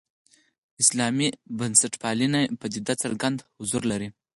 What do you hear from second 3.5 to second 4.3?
حضور لري.